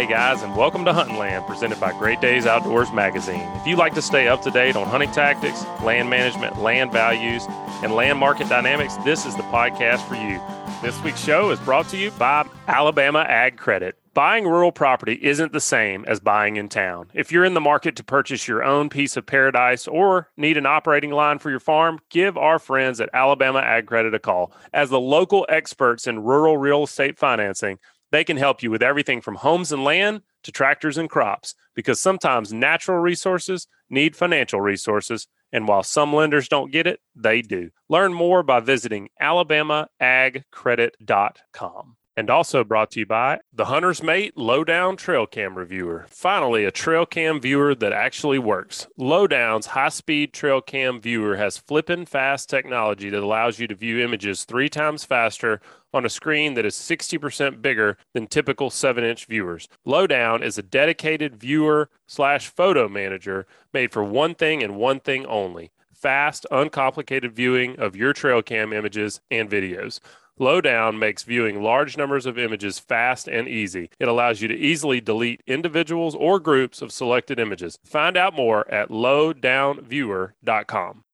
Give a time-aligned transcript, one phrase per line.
[0.00, 3.46] Hey guys, and welcome to Hunting Land, presented by Great Days Outdoors Magazine.
[3.56, 7.44] If you like to stay up to date on hunting tactics, land management, land values,
[7.82, 10.40] and land market dynamics, this is the podcast for you.
[10.80, 13.94] This week's show is brought to you by Alabama Ag Credit.
[14.12, 17.08] Buying rural property isn't the same as buying in town.
[17.14, 20.66] If you're in the market to purchase your own piece of paradise or need an
[20.66, 24.52] operating line for your farm, give our friends at Alabama Ag Credit a call.
[24.72, 27.78] As the local experts in rural real estate financing,
[28.10, 32.00] they can help you with everything from homes and land to tractors and crops because
[32.00, 35.28] sometimes natural resources need financial resources.
[35.52, 37.70] And while some lenders don't get it, they do.
[37.88, 41.96] Learn more by visiting alabamaagcredit.com.
[42.16, 46.06] And also brought to you by the Hunter's Mate Lowdown Trail Cam Reviewer.
[46.10, 48.86] Finally, a trail cam viewer that actually works.
[48.98, 54.00] Lowdown's high speed trail cam viewer has flippin' fast technology that allows you to view
[54.00, 55.62] images three times faster
[55.92, 59.68] on a screen that is 60% bigger than typical 7 inch viewers.
[59.84, 65.26] Lowdown is a dedicated viewer slash photo manager made for one thing and one thing
[65.26, 65.70] only
[66.00, 70.00] fast, uncomplicated viewing of your trail cam images and videos.
[70.38, 73.90] Lowdown makes viewing large numbers of images fast and easy.
[73.98, 77.78] It allows you to easily delete individuals or groups of selected images.
[77.84, 81.04] Find out more at lowdownviewer.com.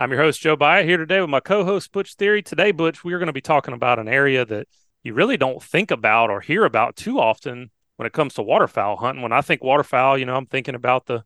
[0.00, 2.40] I'm your host, Joe Byatt, here today with my co host, Butch Theory.
[2.40, 4.66] Today, Butch, we are going to be talking about an area that
[5.02, 8.96] you really don't think about or hear about too often when it comes to waterfowl
[8.96, 9.22] hunting.
[9.22, 11.22] When I think waterfowl, you know, I'm thinking about the,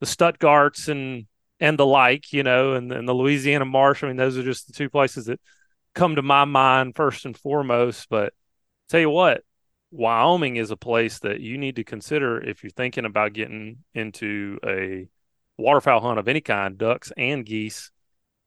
[0.00, 1.24] the Stuttgarts and
[1.58, 4.04] and the like, you know, and, and the Louisiana marsh.
[4.04, 5.40] I mean, those are just the two places that
[5.94, 8.10] come to my mind first and foremost.
[8.10, 8.34] But
[8.90, 9.42] tell you what,
[9.90, 14.58] Wyoming is a place that you need to consider if you're thinking about getting into
[14.66, 15.08] a
[15.56, 17.90] waterfowl hunt of any kind, ducks and geese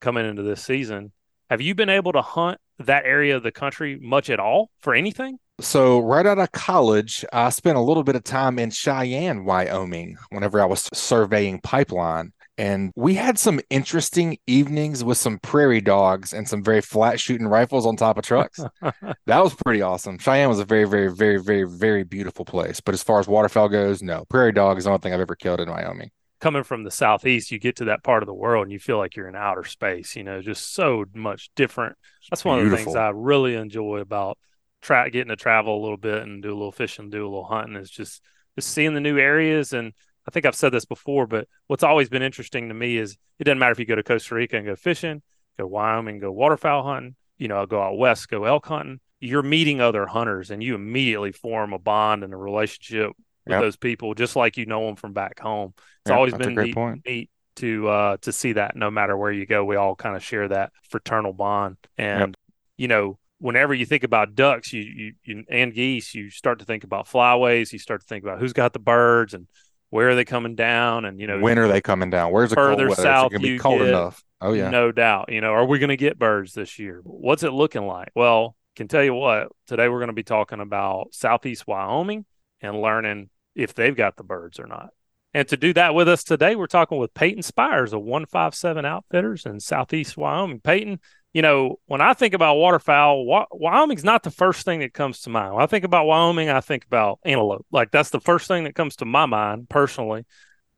[0.02, 1.12] coming into this season.
[1.50, 4.94] Have you been able to hunt that area of the country much at all for
[4.94, 5.38] anything?
[5.60, 10.18] So, right out of college, I spent a little bit of time in Cheyenne, Wyoming,
[10.30, 12.34] whenever I was surveying pipeline.
[12.58, 17.48] And we had some interesting evenings with some prairie dogs and some very flat shooting
[17.48, 18.60] rifles on top of trucks.
[18.82, 20.18] that was pretty awesome.
[20.18, 22.80] Cheyenne was a very, very, very, very, very beautiful place.
[22.80, 24.26] But as far as waterfowl goes, no.
[24.30, 26.12] Prairie dog is the only thing I've ever killed in Wyoming.
[26.42, 28.98] Coming from the southeast, you get to that part of the world and you feel
[28.98, 31.96] like you're in outer space, you know, just so much different.
[32.30, 32.74] That's one Beautiful.
[32.74, 34.38] of the things I really enjoy about
[34.82, 37.46] tra- getting to travel a little bit and do a little fishing, do a little
[37.46, 38.22] hunting is just
[38.56, 39.94] just seeing the new areas and
[40.28, 43.46] I think I've said this before, but what's always been interesting to me is it
[43.46, 45.22] doesn't matter if you go to Costa Rica and go fishing,
[45.58, 49.00] go Wyoming, go waterfowl hunting, you know, go out west, go elk hunting.
[49.20, 53.14] You're meeting other hunters and you immediately form a bond and a relationship
[53.46, 53.62] with yep.
[53.62, 55.74] those people, just like you know them from back home.
[56.06, 56.76] It's yep, always been neat,
[57.06, 58.76] neat, to uh, to see that.
[58.76, 61.78] No matter where you go, we all kind of share that fraternal bond.
[61.98, 62.36] And yep.
[62.78, 66.66] you know, whenever you think about ducks, you, you, you and geese, you start to
[66.66, 67.74] think about flyways.
[67.74, 69.48] You start to think about who's got the birds and
[69.92, 72.56] where are they coming down and you know when are they coming down where's the
[72.56, 75.66] further cold south it's be cold get, enough oh yeah no doubt you know are
[75.66, 79.14] we going to get birds this year what's it looking like well can tell you
[79.14, 82.26] what today we're going to be talking about southeast wyoming
[82.62, 84.90] and learning if they've got the birds or not
[85.34, 89.46] and to do that with us today we're talking with peyton spires of 157 outfitters
[89.46, 91.00] in southeast wyoming peyton
[91.34, 95.30] you know, when I think about waterfowl, Wyoming's not the first thing that comes to
[95.30, 95.54] mind.
[95.54, 97.66] When I think about Wyoming, I think about antelope.
[97.72, 100.26] Like that's the first thing that comes to my mind personally.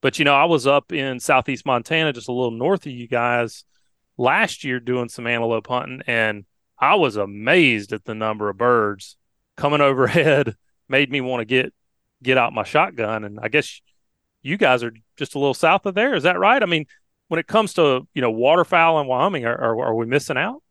[0.02, 3.08] But you know, I was up in southeast Montana, just a little north of you
[3.08, 3.64] guys,
[4.16, 6.46] last year doing some antelope hunting, and
[6.78, 9.18] I was amazed at the number of birds
[9.58, 10.56] coming overhead.
[10.90, 11.74] Made me want to get
[12.22, 13.82] get out my shotgun, and I guess
[14.42, 16.14] you guys are just a little south of there.
[16.16, 16.62] Is that right?
[16.62, 16.86] I mean,
[17.28, 20.62] when it comes to you know waterfowl in Wyoming, are, are, are we missing out?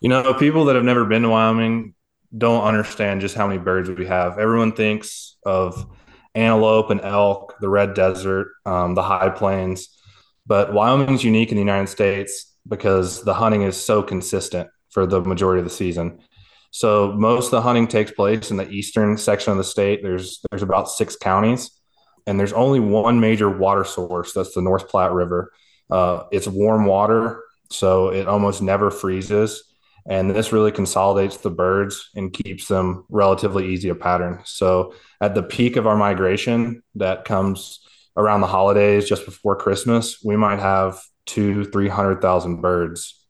[0.00, 1.94] You know, people that have never been to Wyoming
[2.36, 4.38] don't understand just how many birds we have.
[4.38, 5.86] Everyone thinks of
[6.34, 9.88] antelope and elk, the red desert, um, the high plains,
[10.46, 15.20] but Wyoming's unique in the United States because the hunting is so consistent for the
[15.20, 16.20] majority of the season.
[16.70, 20.02] So most of the hunting takes place in the eastern section of the state.
[20.02, 21.70] There's there's about six counties,
[22.26, 24.32] and there's only one major water source.
[24.32, 25.52] That's the North Platte River,
[25.90, 29.64] uh, it's warm water, so it almost never freezes.
[30.08, 34.40] And this really consolidates the birds and keeps them relatively easy to pattern.
[34.44, 37.80] So at the peak of our migration that comes
[38.16, 43.22] around the holidays, just before Christmas, we might have two, 300,000 birds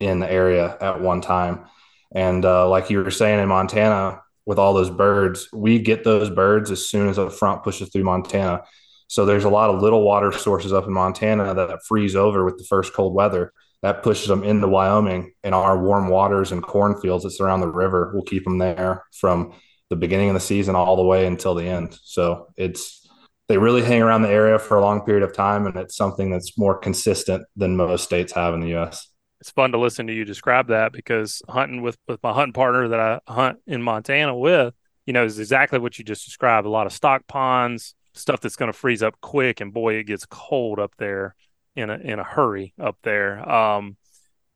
[0.00, 1.66] in the area at one time.
[2.14, 6.30] And uh, like you were saying in Montana, with all those birds, we get those
[6.30, 8.62] birds as soon as the front pushes through Montana.
[9.08, 12.58] So there's a lot of little water sources up in Montana that freeze over with
[12.58, 13.52] the first cold weather.
[13.82, 18.12] That pushes them into Wyoming, and our warm waters and cornfields that surround the river
[18.14, 19.52] will keep them there from
[19.90, 21.98] the beginning of the season all the way until the end.
[22.02, 23.06] So it's
[23.48, 26.30] they really hang around the area for a long period of time, and it's something
[26.30, 29.06] that's more consistent than most states have in the U.S.
[29.44, 32.88] It's fun to listen to you describe that because hunting with with my hunting partner
[32.88, 34.72] that I hunt in Montana with,
[35.04, 36.66] you know, is exactly what you just described.
[36.66, 40.04] A lot of stock ponds, stuff that's going to freeze up quick, and boy, it
[40.04, 41.34] gets cold up there
[41.76, 43.46] in a in a hurry up there.
[43.46, 43.98] Um,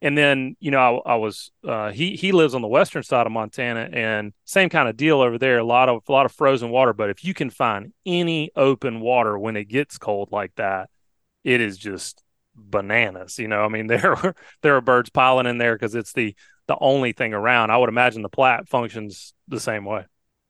[0.00, 3.26] and then you know I, I was uh, he he lives on the western side
[3.26, 6.32] of Montana and same kind of deal over there a lot of a lot of
[6.32, 10.54] frozen water but if you can find any open water when it gets cold like
[10.54, 10.88] that
[11.44, 12.24] it is just
[12.58, 13.62] bananas you know?
[13.62, 16.34] I mean there are there are birds piling in there because it's the
[16.66, 17.70] the only thing around.
[17.70, 20.04] I would imagine the Platte functions the same way.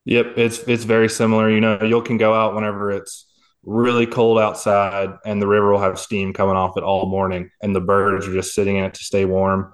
[0.05, 1.81] Yep it's it's very similar you know?
[1.81, 3.25] You can go out whenever it's
[3.63, 7.75] really cold outside and the river will have steam coming off it all morning and
[7.75, 9.73] the birds are just sitting in it to stay warm.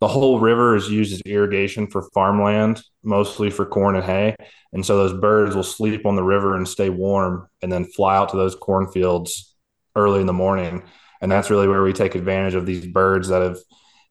[0.00, 4.36] The whole river is used as irrigation for farmland mostly for corn and hay.
[4.72, 8.16] And so those birds will sleep on the river and stay warm and then fly
[8.16, 9.54] out to those cornfields
[9.96, 10.82] early in the morning
[11.22, 13.56] and that's really where we take advantage of these birds that have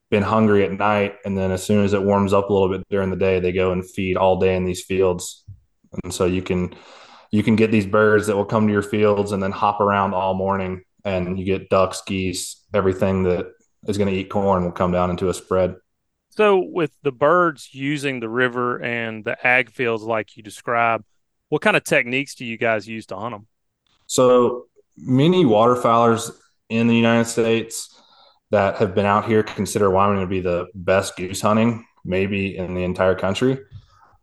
[0.09, 2.83] been hungry at night and then as soon as it warms up a little bit
[2.89, 5.45] during the day they go and feed all day in these fields
[6.03, 6.73] and so you can
[7.31, 10.13] you can get these birds that will come to your fields and then hop around
[10.13, 13.47] all morning and you get ducks, geese, everything that
[13.87, 15.75] is going to eat corn will come down into a spread.
[16.29, 21.05] So with the birds using the river and the ag fields like you described,
[21.49, 23.47] what kind of techniques do you guys use to hunt them?
[24.07, 24.67] So
[24.97, 26.31] many waterfowlers
[26.71, 28.01] in the United States
[28.49, 32.73] that have been out here consider Wyoming to be the best goose hunting, maybe in
[32.73, 33.59] the entire country.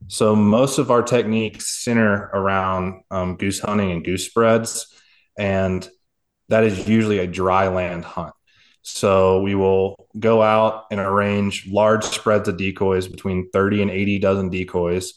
[0.07, 4.95] So most of our techniques center around um, goose hunting and goose spreads,
[5.39, 5.87] and
[6.49, 8.33] that is usually a dry land hunt.
[8.83, 14.19] So we will go out and arrange large spreads of decoys between 30 and 80
[14.21, 15.13] dozen decoys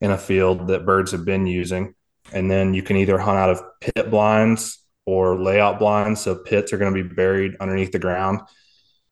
[0.00, 1.94] in a field that birds have been using.
[2.32, 6.20] And then you can either hunt out of pit blinds or layout blinds.
[6.20, 8.40] So pits are going to be buried underneath the ground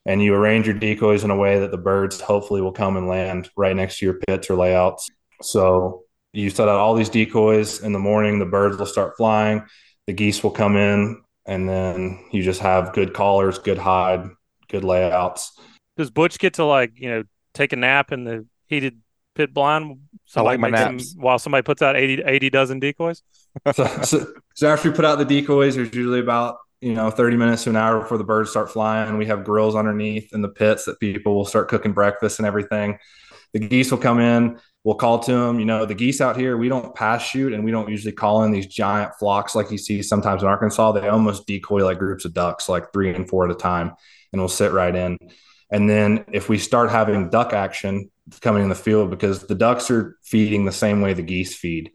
[0.05, 3.07] and you arrange your decoys in a way that the birds hopefully will come and
[3.07, 5.09] land right next to your pits or layouts.
[5.41, 6.03] So
[6.33, 9.63] you set out all these decoys in the morning, the birds will start flying,
[10.07, 14.29] the geese will come in, and then you just have good callers, good hide,
[14.67, 15.59] good layouts.
[15.97, 18.99] Does Butch get to like, you know, take a nap in the heated
[19.35, 19.99] pit blind?
[20.35, 21.15] I like my naps.
[21.17, 23.23] while somebody puts out 80, 80 dozen decoys?
[23.73, 27.37] so, so, so after we put out the decoys, there's usually about you know 30
[27.37, 29.17] minutes to an hour before the birds start flying.
[29.17, 32.97] We have grills underneath in the pits that people will start cooking breakfast and everything.
[33.53, 36.57] The geese will come in we'll call to them you know the geese out here
[36.57, 39.77] we don't pass shoot and we don't usually call in these giant flocks like you
[39.77, 40.91] see sometimes in arkansas.
[40.91, 43.93] They almost decoy like groups of ducks like three and four at a time
[44.31, 45.17] and we'll sit right in.
[45.71, 48.09] And then if we start having duck action
[48.41, 51.91] coming in the field because the ducks are feeding the same way the geese feed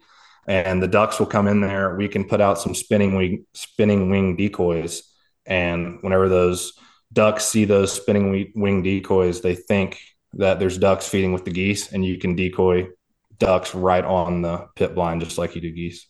[0.46, 1.94] and the ducks will come in there.
[1.94, 5.02] We can put out some spinning wing, spinning wing decoys,
[5.46, 6.74] and whenever those
[7.12, 10.00] ducks see those spinning wing decoys, they think
[10.34, 12.88] that there's ducks feeding with the geese, and you can decoy
[13.38, 16.06] ducks right on the pit blind just like you do geese.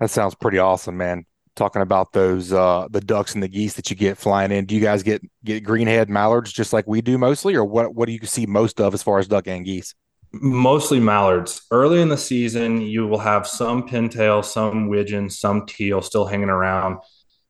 [0.00, 1.26] That sounds pretty awesome, man.
[1.56, 4.66] Talking about those uh the ducks and the geese that you get flying in.
[4.66, 8.06] Do you guys get get greenhead mallards just like we do mostly, or what what
[8.06, 9.94] do you see most of as far as duck and geese?
[10.40, 11.62] mostly mallards.
[11.70, 16.48] Early in the season, you will have some pintail, some widgeon, some teal still hanging
[16.48, 16.98] around,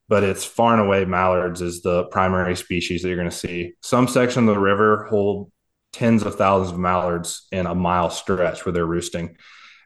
[0.09, 3.73] but it's far and away mallards is the primary species that you're going to see.
[3.83, 5.51] Some section of the river hold
[5.93, 9.37] tens of thousands of mallards in a mile stretch where they're roosting.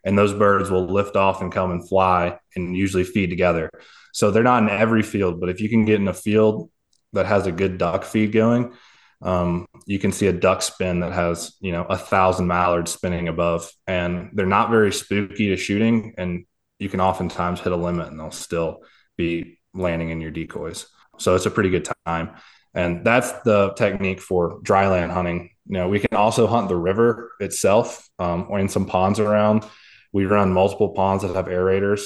[0.05, 3.71] And those birds will lift off and come and fly and usually feed together.
[4.13, 6.71] So they're not in every field, but if you can get in a field
[7.13, 8.75] that has a good duck feed going,
[9.23, 13.29] um, you can see a duck spin that has you know a thousand mallards spinning
[13.29, 16.47] above and they're not very spooky to shooting and
[16.79, 18.83] you can oftentimes hit a limit and they'll still
[19.17, 20.87] be landing in your decoys.
[21.19, 22.37] So it's a pretty good time.
[22.75, 25.51] And that's the technique for dry land hunting.
[25.67, 29.65] You know we can also hunt the river itself um, or in some ponds around.
[30.13, 32.03] We run multiple ponds that have aerators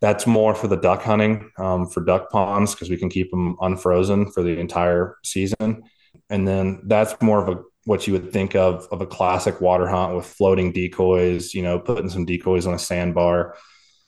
[0.00, 3.56] that's more for the duck hunting um, for duck ponds because we can keep them
[3.60, 5.82] unfrozen for the entire season
[6.28, 9.88] and then that's more of a what you would think of of a classic water
[9.88, 13.56] hunt with floating decoys, you know, putting some decoys on a sandbar.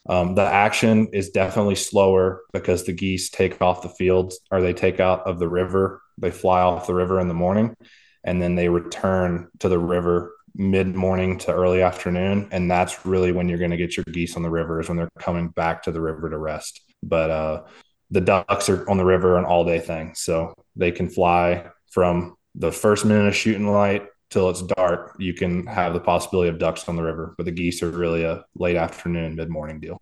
[0.08, 4.72] Um, the action is definitely slower because the geese take off the fields or they
[4.72, 6.02] take out of the river.
[6.18, 7.76] They fly off the river in the morning
[8.24, 12.48] and then they return to the river mid morning to early afternoon.
[12.52, 14.96] And that's really when you're going to get your geese on the river is when
[14.98, 16.80] they're coming back to the river to rest.
[17.02, 17.62] But uh,
[18.10, 20.14] the ducks are on the river an all day thing.
[20.14, 25.34] So they can fly from the first minute of shooting light till it's dark, you
[25.34, 27.34] can have the possibility of ducks on the river.
[27.36, 29.98] But the geese are really a late afternoon, mid morning deal.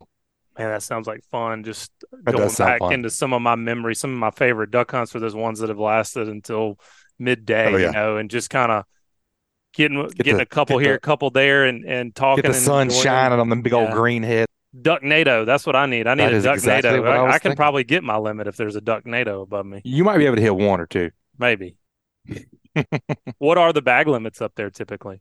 [0.57, 1.64] Man, that sounds like fun.
[1.64, 1.90] Just
[2.25, 2.92] That going back fun.
[2.92, 5.69] into some of my memories, some of my favorite duck hunts were those ones that
[5.69, 6.78] have lasted until
[7.19, 7.87] midday, Oh, yeah.
[7.87, 8.85] you know, and just kind of
[9.73, 12.43] getting Get getting the- a couple get here, the- a couple there, and and talking.
[12.43, 13.03] Get the and sun enjoying.
[13.03, 13.95] shining on them big old Yeah.
[13.95, 14.47] green head.
[14.81, 15.45] Duck NATO.
[15.45, 16.07] That's what I need.
[16.07, 17.05] I need That a duck exactly NATO.
[17.05, 17.57] I I, I can thinking.
[17.57, 19.81] probably get my limit if there's a duck NATO above me.
[19.85, 21.11] You might be able to hit one or two.
[21.39, 21.75] Maybe.
[23.39, 25.21] what are the bag limits up there typically?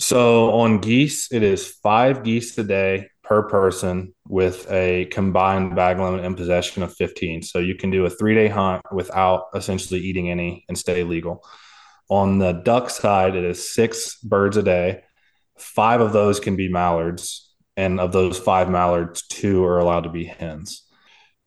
[0.00, 5.98] So on geese, it is five geese a day per person with a combined bag
[6.00, 7.42] limit in possession of 15.
[7.42, 11.44] So you can do a three day hunt without essentially eating any and stay legal.
[12.10, 15.04] On the duck side, it is six birds a day.
[15.56, 17.46] Five of those can be mallards.
[17.76, 20.82] And of those five mallards, two are allowed to be hens.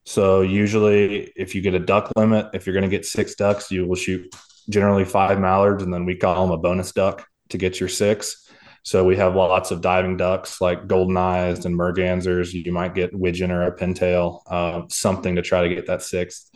[0.06, 3.70] So usually, if you get a duck limit, if you're going to get six ducks,
[3.72, 4.34] you will shoot
[4.70, 8.50] generally five mallards, and then we call them a bonus duck to get your six.
[8.84, 12.54] So we have lots of diving ducks like golden eyes and mergansers.
[12.54, 16.50] You might get widgeon or a pintail, uh, something to try to get that sixth.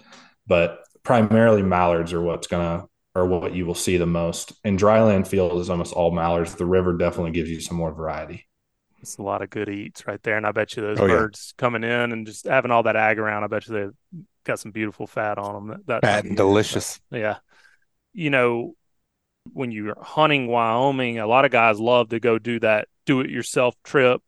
[0.46, 2.86] But primarily mallards are what's gonna
[3.18, 4.54] or what you will see the most.
[4.64, 6.56] And dryland field is almost all mallards.
[6.56, 8.48] The river definitely gives you some more variety.
[9.02, 11.16] It's a lot of good eats right there, and I bet you those Oh, yeah.
[11.16, 13.44] birds coming in and just having all that ag around.
[13.44, 15.68] I bet you they've got some beautiful fat on them.
[15.70, 17.00] That, that Fat and delicious.
[17.12, 17.38] Yeah.
[18.14, 18.76] You know,
[19.54, 23.30] when you're hunting Wyoming, a lot of guys love to go do that do it
[23.30, 24.22] yourself trip.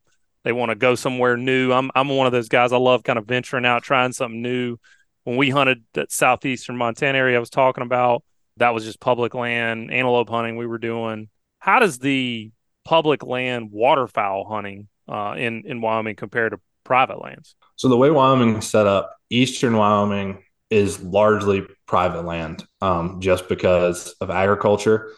[0.44, 1.72] They want to go somewhere new.
[1.74, 2.72] I'm I'm one of those guys.
[2.72, 4.78] I love kind of venturing out, trying something new.
[5.26, 8.24] When we hunted that southeastern Montana area I was talking about,
[8.60, 11.30] that was just public land, antelope hunting we were doing.
[11.60, 12.52] How does the
[12.86, 17.56] public land waterfowl hunting uh, in in Wyoming compare to private lands?
[17.76, 23.50] So the way Wyoming is set up, eastern Wyoming is largely private land, um, just
[23.50, 25.12] because of agriculture.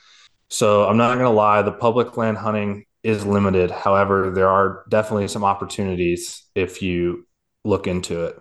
[0.49, 3.71] So I'm not going to lie, the public land hunting is limited.
[3.71, 7.27] However, there are definitely some opportunities if you
[7.63, 8.37] look into it.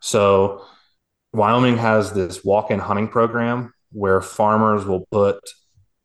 [0.00, 0.64] So
[1.32, 5.38] Wyoming has this walk-in hunting program where farmers will put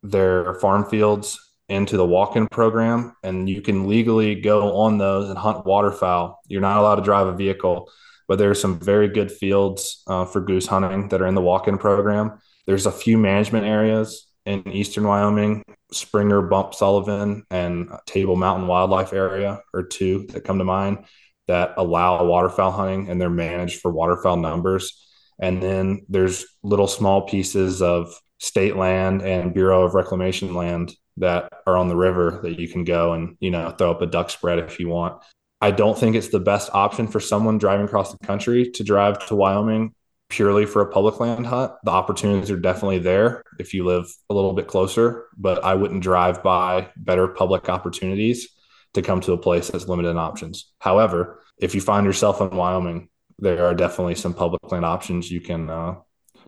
[0.01, 5.37] their farm fields into the walk-in program and you can legally go on those and
[5.37, 6.39] hunt waterfowl.
[6.47, 7.91] You're not allowed to drive a vehicle,
[8.29, 11.77] but there's some very good fields uh, for goose hunting that are in the walk-in
[11.77, 12.39] program.
[12.65, 19.11] There's a few management areas in eastern Wyoming, Springer, Bump Sullivan, and Table Mountain Wildlife
[19.11, 21.05] Area are two that come to mind
[21.47, 25.10] that allow waterfowl hunting and they're managed for waterfowl numbers.
[25.39, 31.51] And then there's little small pieces of state land and Bureau of Reclamation land that
[31.67, 34.29] are on the river that you can go and, you know, throw up a duck
[34.29, 35.21] spread if you want.
[35.59, 39.25] I don't think it's the best option for someone driving across the country to drive
[39.27, 39.93] to Wyoming
[40.31, 41.73] purely for a public land hunt.
[41.83, 46.01] The opportunities are definitely there if you live a little bit closer, but I wouldn't
[46.01, 48.49] drive by better public opportunities
[48.93, 50.71] to come to a place that's limited in options.
[50.79, 53.09] However, if you find yourself in Wyoming,
[53.41, 55.95] there are definitely some public land options you can uh,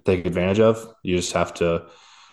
[0.06, 0.94] take advantage of.
[1.04, 1.88] You just have to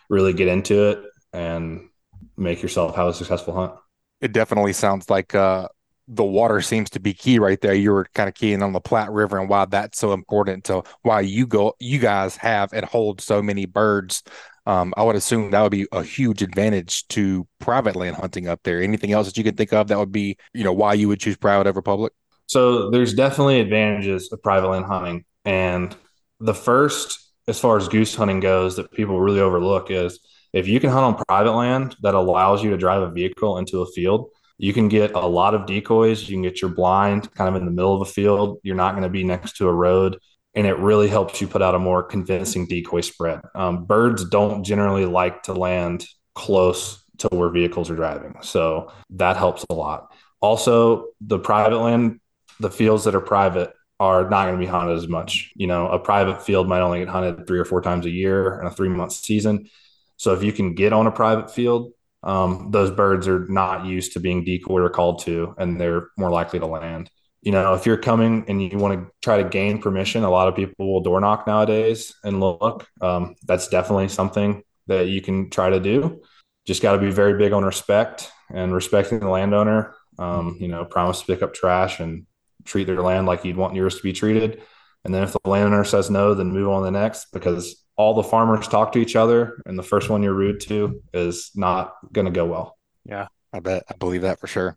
[0.08, 1.88] really get into it and
[2.36, 3.72] make yourself have a successful hunt.
[4.20, 5.68] It definitely sounds like uh,
[6.06, 7.72] the water seems to be key right there.
[7.72, 10.82] You were kind of keying on the Platte River and why that's so important to
[11.02, 14.22] why you go, you guys have and hold so many birds.
[14.66, 18.60] Um, I would assume that would be a huge advantage to private land hunting up
[18.62, 18.82] there.
[18.82, 21.20] Anything else that you can think of that would be, you know, why you would
[21.20, 22.12] choose private over public?
[22.50, 25.24] So there's definitely advantages of private land hunting.
[25.44, 25.94] And
[26.40, 30.18] the first, as far as goose hunting goes, that people really overlook is
[30.52, 33.82] if you can hunt on private land that allows you to drive a vehicle into
[33.82, 36.28] a field, you can get a lot of decoys.
[36.28, 38.58] You can get your blind kind of in the middle of a field.
[38.64, 40.18] You're not going to be next to a road.
[40.56, 43.42] And it really helps you put out a more convincing decoy spread.
[43.54, 46.04] Um, birds don't generally like to land
[46.34, 48.34] close to where vehicles are driving.
[48.42, 50.12] So that helps a lot.
[50.40, 52.18] Also, the private land,
[52.60, 55.52] the fields that are private are not going to be hunted as much.
[55.54, 58.60] You know, a private field might only get hunted three or four times a year
[58.60, 59.68] in a three month season.
[60.16, 64.12] So if you can get on a private field, um, those birds are not used
[64.12, 67.10] to being decoyed or called to, and they're more likely to land.
[67.42, 70.48] You know, if you're coming and you want to try to gain permission, a lot
[70.48, 72.86] of people will door knock nowadays and look.
[73.00, 76.20] Um, that's definitely something that you can try to do.
[76.66, 79.94] Just got to be very big on respect and respecting the landowner.
[80.18, 82.26] Um, you know, promise to pick up trash and
[82.64, 84.62] treat their land like you'd want yours to be treated.
[85.04, 88.14] And then if the landowner says no, then move on to the next because all
[88.14, 91.94] the farmers talk to each other, and the first one you're rude to is not
[92.12, 92.78] going to go well.
[93.04, 93.28] Yeah.
[93.52, 94.76] I bet I believe that for sure.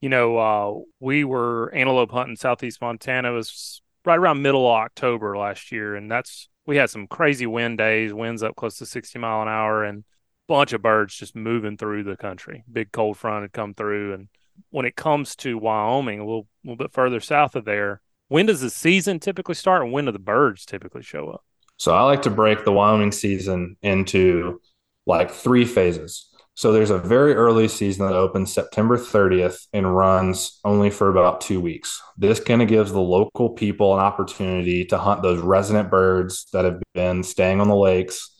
[0.00, 3.30] You know, uh, we were antelope hunting southeast Montana.
[3.30, 7.46] It was right around middle of October last year, and that's we had some crazy
[7.46, 10.04] wind days, winds up close to 60 mile an hour, and
[10.46, 12.64] bunch of birds just moving through the country.
[12.70, 14.14] Big cold front had come through.
[14.14, 14.28] And
[14.70, 18.60] when it comes to Wyoming, a little, little bit further south of there, when does
[18.60, 21.44] the season typically start and when do the birds typically show up?
[21.76, 24.60] So I like to break the Wyoming season into
[25.06, 26.30] like three phases.
[26.56, 31.40] So there's a very early season that opens September 30th and runs only for about
[31.40, 32.00] two weeks.
[32.16, 36.64] This kind of gives the local people an opportunity to hunt those resident birds that
[36.64, 38.33] have been staying on the lakes.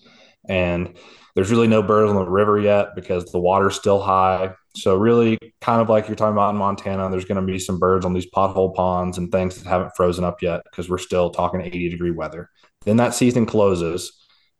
[0.48, 0.96] And
[1.34, 4.54] there's really no birds on the river yet because the water's still high.
[4.76, 7.78] So really, kind of like you're talking about in Montana, there's going to be some
[7.78, 11.30] birds on these pothole ponds and things that haven't frozen up yet because we're still
[11.30, 12.50] talking 80 degree weather.
[12.84, 14.12] Then that season closes,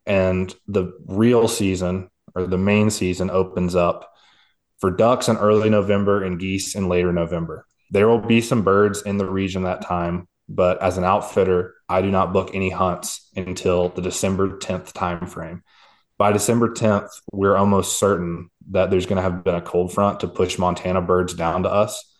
[0.07, 4.11] and the real season or the main season opens up
[4.79, 7.67] for ducks in early November and geese in later November.
[7.91, 12.03] There will be some birds in the region that time, but as an outfitter, I
[12.03, 15.63] do not book any hunts until the December 10th timeframe.
[16.17, 20.21] By December 10th, we're almost certain that there's going to have been a cold front
[20.21, 22.13] to push Montana birds down to us.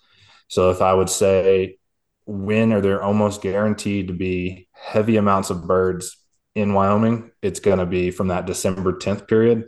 [0.49, 1.79] So if I would say
[2.27, 6.17] when are there almost guaranteed to be heavy amounts of birds
[6.55, 9.65] in Wyoming, it's going to be from that December 10th period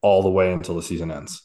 [0.00, 1.42] all the way until the season ends.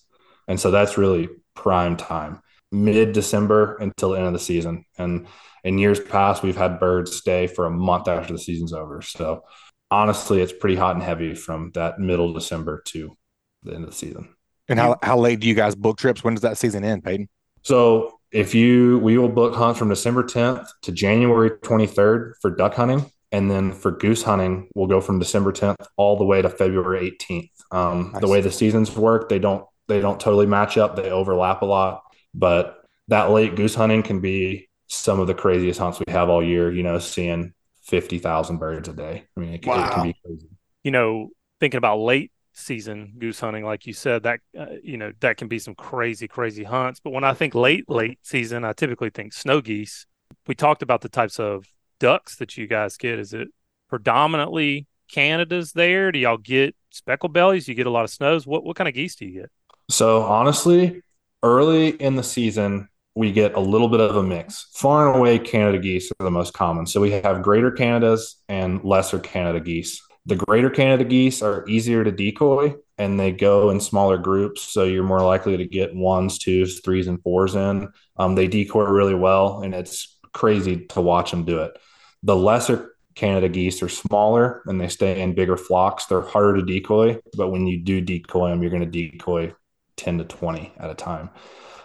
[0.48, 4.86] And so that's really prime time, mid December until the end of the season.
[4.98, 5.28] And
[5.64, 9.02] in years past, we've had birds stay for a month after the season's over.
[9.02, 9.44] So
[9.94, 13.16] honestly, it's pretty hot and heavy from that middle December to
[13.64, 14.36] the end of the season.
[14.68, 16.24] And how, how late do you guys book trips?
[16.24, 17.30] When does that season end, Peyton?
[17.62, 22.74] So if you, we will book hunts from December 10th to January 23rd for duck
[22.74, 23.06] hunting.
[23.32, 27.16] And then for goose hunting, we'll go from December 10th all the way to February
[27.20, 27.50] 18th.
[27.72, 28.22] Um, nice.
[28.22, 30.96] The way the seasons work, they don't they don't totally match up.
[30.96, 35.80] They overlap a lot, but that late goose hunting can be some of the craziest
[35.80, 36.72] hunts we have all year.
[36.72, 39.26] You know, seeing fifty thousand birds a day.
[39.36, 39.86] I mean, it, wow.
[39.86, 40.50] it, can be crazy.
[40.84, 45.12] You know, thinking about late season goose hunting, like you said, that uh, you know
[45.20, 47.00] that can be some crazy, crazy hunts.
[47.00, 50.06] But when I think late, late season, I typically think snow geese.
[50.48, 51.66] We talked about the types of
[52.00, 53.20] ducks that you guys get.
[53.20, 53.50] Is it
[53.90, 56.12] predominantly Canada's there?
[56.12, 57.68] Do y'all get speckled bellies?
[57.68, 58.48] You get a lot of snows.
[58.48, 59.52] What what kind of geese do you get?
[59.90, 61.02] So honestly,
[61.42, 64.68] early in the season, we get a little bit of a mix.
[64.74, 66.88] Far and away, Canada geese are the most common.
[66.88, 70.02] So we have greater Canadas and lesser Canada geese.
[70.26, 74.62] The greater Canada geese are easier to decoy and they go in smaller groups.
[74.62, 77.90] So you're more likely to get ones, twos, threes, and fours in.
[78.18, 81.78] Um, they decoy really well and it's crazy to watch them do it.
[82.24, 86.06] The lesser Canada geese are smaller and they stay in bigger flocks.
[86.06, 89.54] They're harder to decoy, but when you do decoy them, you're going to decoy
[89.98, 91.30] 10 to 20 at a time.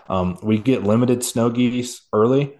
[0.08, 2.58] Um, we get limited snow geese early,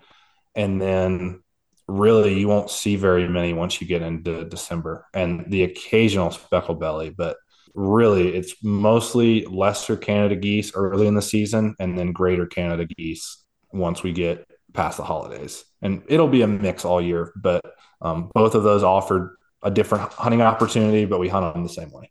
[0.54, 1.42] and then
[1.88, 6.78] really you won't see very many once you get into December and the occasional speckled
[6.78, 7.36] belly, but
[7.74, 13.44] really it's mostly lesser Canada geese early in the season and then greater Canada geese
[13.72, 15.64] once we get past the holidays.
[15.80, 17.62] And it'll be a mix all year, but
[18.02, 21.90] um, both of those offered a different hunting opportunity, but we hunt them the same
[21.90, 22.10] way.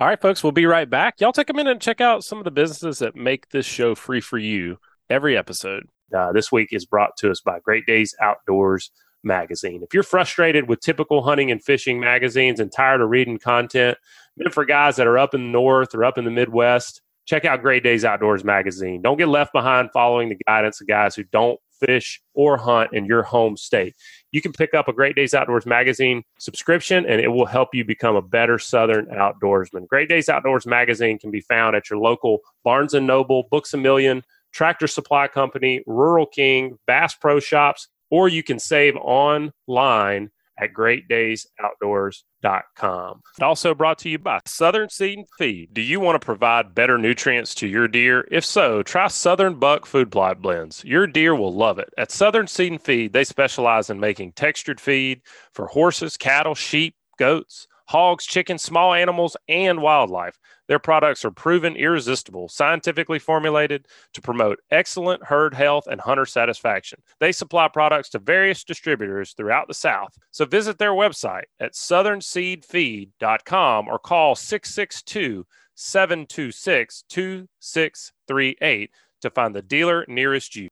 [0.00, 1.20] All right, folks, we'll be right back.
[1.20, 3.96] Y'all take a minute and check out some of the businesses that make this show
[3.96, 4.78] free for you
[5.10, 5.88] every episode.
[6.16, 8.92] Uh, this week is brought to us by Great Days Outdoors
[9.24, 9.82] magazine.
[9.82, 13.98] If you're frustrated with typical hunting and fishing magazines and tired of reading content
[14.36, 17.44] meant for guys that are up in the north or up in the Midwest, check
[17.44, 19.02] out Great Days Outdoors magazine.
[19.02, 23.04] Don't get left behind following the guidance of guys who don't fish or hunt in
[23.04, 23.96] your home state
[24.30, 27.84] you can pick up a Great Days Outdoors magazine subscription and it will help you
[27.84, 29.86] become a better Southern outdoorsman.
[29.86, 33.76] Great Days Outdoors magazine can be found at your local Barnes and Noble, Books a
[33.76, 40.72] Million, Tractor Supply Company, Rural King, Bass Pro Shops, or you can save online at
[40.72, 43.20] greatdaysoutdoors.com.
[43.40, 45.72] Also brought to you by Southern Seed and Feed.
[45.72, 48.26] Do you want to provide better nutrients to your deer?
[48.30, 50.84] If so, try Southern Buck Food Plot Blends.
[50.84, 51.90] Your deer will love it.
[51.96, 56.94] At Southern Seed and Feed, they specialize in making textured feed for horses, cattle, sheep,
[57.18, 60.38] goats hogs, chickens, small animals, and wildlife.
[60.66, 67.00] Their products are proven irresistible, scientifically formulated to promote excellent herd health and hunter satisfaction.
[67.18, 70.18] They supply products to various distributors throughout the South.
[70.30, 78.90] So visit their website at southernseedfeed.com or call 662 726 2638
[79.22, 80.68] to find the dealer nearest you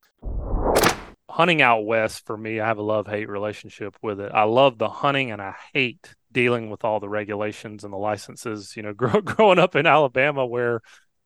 [1.37, 4.33] hunting out west for me, I have a love hate relationship with it.
[4.33, 8.77] I love the hunting and I hate dealing with all the regulations and the licenses.
[8.77, 10.83] You know, grow, growing up in Alabama where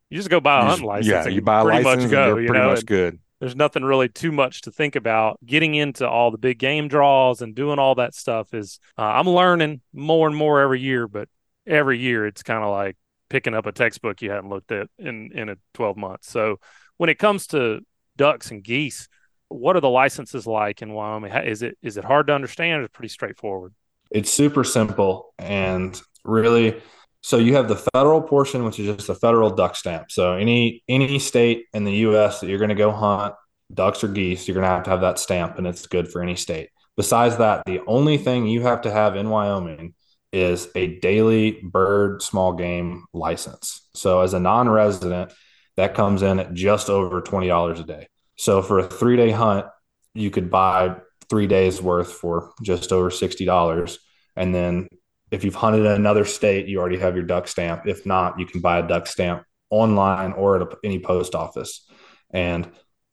[0.08, 1.08] you just go buy a hunting license.
[1.08, 2.36] Yeah, you buy a pretty license much go.
[2.36, 3.18] you pretty know, much good.
[3.40, 5.44] There's nothing really too much to think about.
[5.44, 9.28] Getting into all the big game draws and doing all that stuff is uh, I'm
[9.28, 11.28] learning more and more every year, but
[11.66, 12.96] every year it's kind of like
[13.28, 16.30] picking up a textbook you hadn't looked at in in a 12 months.
[16.30, 16.60] So
[16.98, 17.80] when it comes to
[18.16, 19.08] ducks and geese,
[19.48, 21.32] what are the licenses like in Wyoming?
[21.32, 22.82] Is it is it hard to understand?
[22.82, 23.74] Or it's pretty straightforward.
[24.10, 26.80] It's super simple and really.
[27.22, 30.10] So you have the federal portion, which is just a federal duck stamp.
[30.10, 32.40] So any any state in the U.S.
[32.40, 33.34] that you're going to go hunt
[33.72, 36.22] ducks or geese, you're going to have to have that stamp, and it's good for
[36.22, 36.70] any state.
[36.96, 39.94] Besides that, the only thing you have to have in Wyoming
[40.32, 43.88] is a daily bird small game license.
[43.94, 45.32] So as a non-resident,
[45.76, 48.06] that comes in at just over twenty dollars a day.
[48.36, 49.66] So for a three day hunt,
[50.14, 50.96] you could buy
[51.30, 53.98] three days worth for just over $60.
[54.36, 54.88] And then
[55.30, 57.86] if you've hunted in another state, you already have your duck stamp.
[57.86, 61.88] If not, you can buy a duck stamp online or at any post office.
[62.32, 62.68] And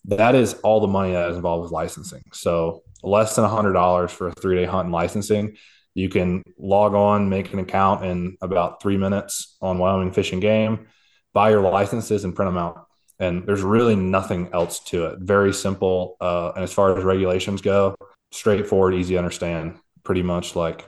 [0.06, 2.24] that is all the money that is involved with licensing.
[2.34, 5.56] So less than $100 for a three day hunt and licensing.
[5.94, 10.88] You can log on, make an account in about three minutes on Wyoming Fishing Game,
[11.34, 12.87] buy your licenses and print them out
[13.20, 15.20] and there's really nothing else to it.
[15.20, 16.18] Very simple.
[16.22, 17.96] Uh, and as far as regulations go,
[18.32, 20.88] straightforward, easy to understand, pretty much like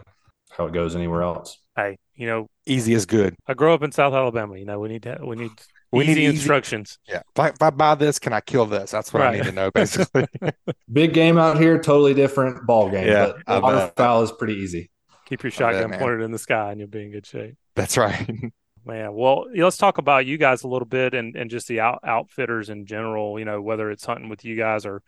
[0.52, 1.58] how it goes anywhere else.
[1.76, 3.36] Hey, you know, easy is good.
[3.48, 4.58] I grew up in South Alabama.
[4.58, 5.52] You know, we need to, we need
[5.92, 7.00] we easy need instructions.
[7.08, 7.22] Yeah.
[7.36, 8.92] If I, if I, buy this, can I kill this?
[8.92, 9.36] That's what right.
[9.36, 10.28] I need to know, basically.
[10.92, 13.08] Big game out here, totally different ball game.
[13.08, 14.92] Yeah, but waterfowl is pretty easy.
[15.26, 17.56] Keep your shotgun pointed in the sky, and you'll be in good shape.
[17.76, 18.30] That's right.
[18.90, 22.00] Man, well, let's talk about you guys a little bit and, and just the out,
[22.04, 23.38] outfitters in general.
[23.38, 25.04] You know, whether it's hunting with you guys or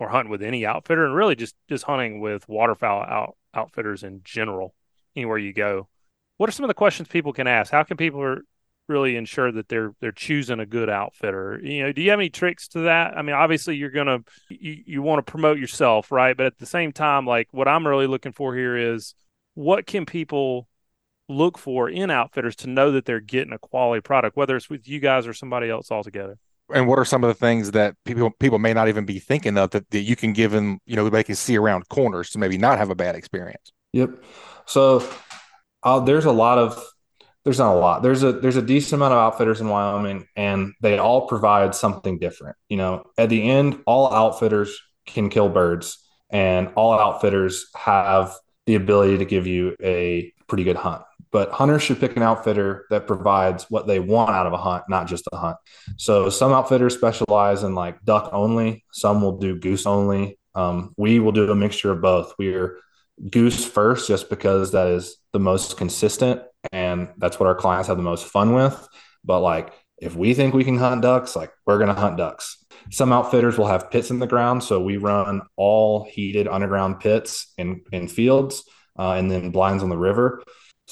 [0.00, 4.22] or hunting with any outfitter, and really just just hunting with waterfowl out, outfitters in
[4.24, 4.74] general,
[5.14, 5.88] anywhere you go.
[6.38, 7.70] What are some of the questions people can ask?
[7.70, 8.38] How can people
[8.88, 11.60] really ensure that they're they're choosing a good outfitter?
[11.62, 13.16] You know, do you have any tricks to that?
[13.16, 16.36] I mean, obviously you're gonna you, you want to promote yourself, right?
[16.36, 19.14] But at the same time, like what I'm really looking for here is
[19.54, 20.66] what can people
[21.30, 24.86] look for in outfitters to know that they're getting a quality product, whether it's with
[24.88, 26.38] you guys or somebody else altogether?
[26.72, 29.58] And what are some of the things that people people may not even be thinking
[29.58, 32.38] of that, that you can give them, you know, they can see around corners to
[32.38, 33.72] maybe not have a bad experience?
[33.92, 34.22] Yep.
[34.66, 35.08] So
[35.82, 36.84] uh, there's a lot of
[37.44, 38.02] there's not a lot.
[38.02, 42.18] There's a there's a decent amount of outfitters in Wyoming, and they all provide something
[42.18, 42.56] different.
[42.68, 45.98] You know, at the end, all outfitters can kill birds,
[46.30, 51.82] and all outfitters have the ability to give you a pretty good hunt but hunters
[51.82, 55.28] should pick an outfitter that provides what they want out of a hunt, not just
[55.32, 55.56] a hunt.
[55.96, 60.38] So some outfitters specialize in like duck only, some will do goose only.
[60.54, 62.34] Um, we will do a mixture of both.
[62.38, 62.78] We're
[63.30, 67.96] goose first just because that is the most consistent and that's what our clients have
[67.96, 68.88] the most fun with.
[69.24, 72.56] But like if we think we can hunt ducks, like we're going to hunt ducks.
[72.90, 74.64] Some outfitters will have pits in the ground.
[74.64, 78.64] So we run all heated underground pits in, in fields
[78.98, 80.42] uh, and then blinds on the river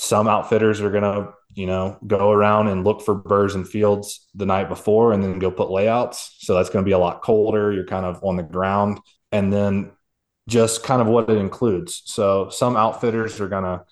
[0.01, 4.29] some outfitters are going to you know go around and look for birds and fields
[4.35, 6.37] the night before and then go put layouts.
[6.39, 7.73] So that's going to be a lot colder.
[7.73, 9.01] You're kind of on the ground.
[9.33, 9.91] And then
[10.49, 12.03] just kind of what it includes.
[12.07, 13.85] So some outfitters are going to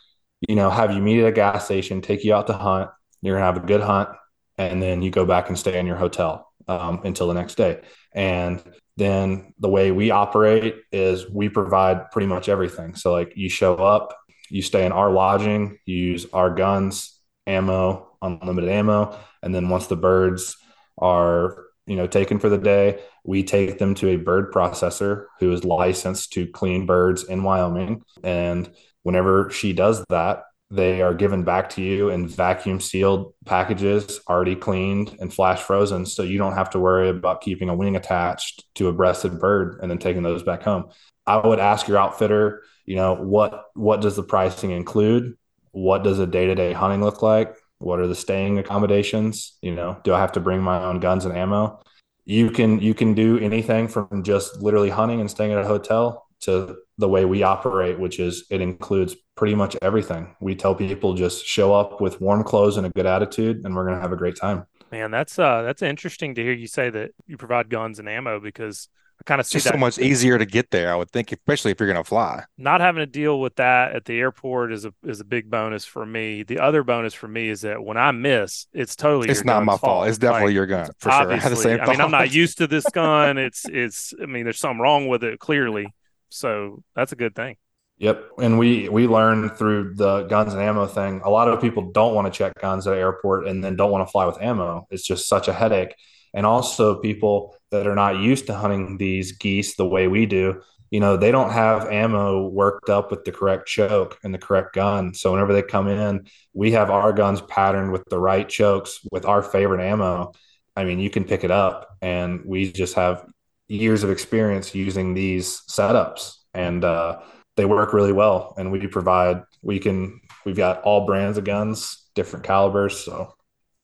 [0.49, 2.91] you know have you meet at a gas station take you out to hunt
[3.23, 4.11] you're going to have a good hunt
[4.59, 7.81] and then you go back and stay in your hotel um, until the next day.
[8.13, 8.63] And
[8.97, 12.95] then the way we operate is we provide pretty much everything.
[12.95, 14.17] So like you show up
[14.51, 19.87] you stay in our lodging, you use our guns, ammo, unlimited ammo, and then once
[19.87, 20.57] the birds
[20.99, 25.53] are you know taken for the day, we take them to a bird processor who
[25.53, 28.71] is licensed to clean birds in Wyoming, and
[29.03, 34.57] whenever she does that, they are given back to you in vacuum sealed packages, already
[34.57, 36.05] cleaned and flash frozen.
[36.07, 39.79] So you don't have to worry about keeping a wing attached to a breasted bird
[39.81, 40.87] and then taking those back home.
[41.25, 45.37] I would ask your outfitter you know what what does the pricing include?
[45.73, 47.55] What does a day-to-day hunting look like?
[47.79, 49.59] What are the staying accommodations?
[49.61, 51.81] You know do i have to bring my own guns and ammo?
[52.25, 56.27] You can you can do anything from just literally hunting and staying at a hotel
[56.41, 60.35] to the way we operate which is it includes pretty much everything.
[60.41, 63.85] We tell people just show up with warm clothes and a good attitude and we're
[63.85, 64.65] going to have a great time.
[64.93, 68.39] Man that's uh that's interesting to hear you say that you provide guns and ammo
[68.39, 68.89] because
[69.21, 69.73] I kind of see that.
[69.73, 70.93] so much easier to get there.
[70.93, 72.45] I would think, especially if you're going to fly.
[72.59, 75.85] Not having to deal with that at the airport is a is a big bonus
[75.85, 76.43] for me.
[76.43, 79.73] The other bonus for me is that when I miss, it's totally it's not my
[79.73, 79.81] fault.
[79.81, 80.09] fault.
[80.09, 81.33] It's definitely like, your gun for sure.
[81.33, 83.39] I, I, I mean, I'm not used to this gun.
[83.39, 84.13] it's it's.
[84.23, 85.95] I mean, there's something wrong with it clearly.
[86.29, 87.57] So that's a good thing.
[87.99, 91.23] Yep, and we we learned through the guns and ammo thing.
[91.25, 94.07] A lot of people don't want to check guns at airport and then don't want
[94.07, 94.87] to fly with ammo.
[94.91, 95.95] It's just such a headache.
[96.37, 100.63] And also people that are not used to hunting these geese the way we do,
[100.91, 104.75] you know, they don't have ammo worked up with the correct choke and the correct
[104.75, 105.15] gun.
[105.15, 109.25] So whenever they come in, we have our guns patterned with the right chokes with
[109.25, 110.33] our favorite ammo.
[110.77, 113.25] I mean, you can pick it up, and we just have
[113.67, 117.21] years of experience using these setups, and uh,
[117.57, 118.55] they work really well.
[118.59, 123.35] And we provide, we can, we've got all brands of guns, different calibers, so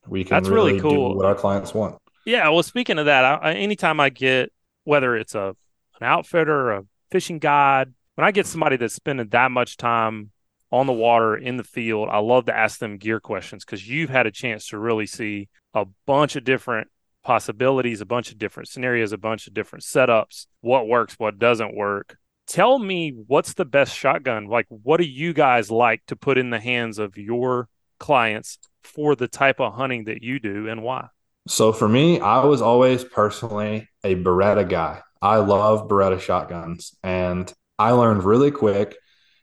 [0.07, 1.13] we can That's really really, cool.
[1.13, 1.97] do what our clients want.
[2.25, 4.53] Yeah, well, speaking of that, I, anytime I get
[4.85, 5.57] whether it's a
[6.01, 10.31] an outfitter, a fishing guide, when I get somebody that's spending that much time
[10.71, 14.11] on the water in the field, I love to ask them gear questions because you've
[14.11, 16.89] had a chance to really see a bunch of different
[17.23, 21.75] possibilities, a bunch of different scenarios, a bunch of different setups, what works, what doesn't
[21.75, 22.17] work.
[22.47, 24.47] Tell me what's the best shotgun?
[24.47, 29.15] Like, what do you guys like to put in the hands of your clients for
[29.15, 31.09] the type of hunting that you do and why?
[31.49, 35.01] So for me, I was always personally a Beretta guy.
[35.21, 36.97] I love Beretta shotguns.
[37.03, 38.97] And I learned really quick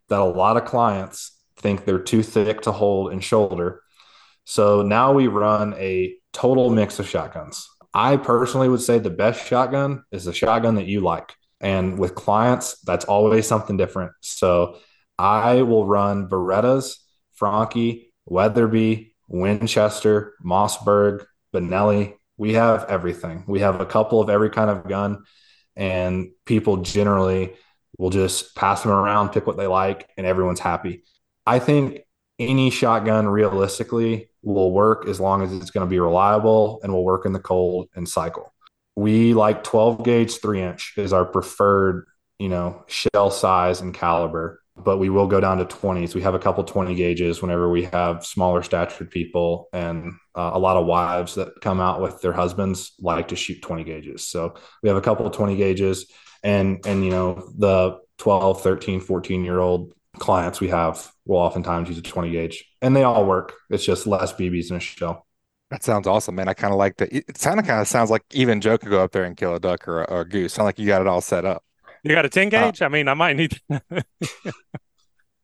[0.07, 3.81] that a lot of clients think they're too thick to hold and shoulder.
[4.45, 7.67] So now we run a total mix of shotguns.
[7.93, 11.33] I personally would say the best shotgun is the shotgun that you like.
[11.59, 14.13] And with clients, that's always something different.
[14.21, 14.77] So
[15.17, 16.95] I will run Berettas,
[17.33, 22.15] Franchi, Weatherby, Winchester, Mossberg, Benelli.
[22.37, 23.43] We have everything.
[23.47, 25.23] We have a couple of every kind of gun,
[25.75, 27.53] and people generally
[27.97, 31.03] will just pass them around, pick what they like, and everyone's happy.
[31.45, 32.01] I think
[32.39, 37.03] any shotgun realistically will work as long as it's going to be reliable and will
[37.03, 38.53] work in the cold and cycle.
[38.95, 42.05] We like 12 gauge, three inch is our preferred,
[42.37, 46.15] you know, shell size and caliber but we will go down to 20s.
[46.15, 50.59] We have a couple 20 gauges whenever we have smaller statured people and uh, a
[50.59, 54.27] lot of wives that come out with their husbands like to shoot 20 gauges.
[54.27, 56.05] So we have a couple of 20 gauges
[56.43, 61.89] and, and, you know, the 12, 13, 14 year old clients we have will oftentimes
[61.89, 63.53] use a 20 gauge and they all work.
[63.69, 65.25] It's just less BBs in a shell.
[65.69, 66.47] That sounds awesome, man.
[66.47, 67.15] I kind of like the.
[67.15, 69.59] It of kind of sounds like even Joe could go up there and kill a
[69.59, 70.53] duck or a, or a goose.
[70.53, 71.63] Sound like you got it all set up.
[72.03, 72.81] You got a 10 gauge?
[72.81, 73.59] Uh, I mean, I might need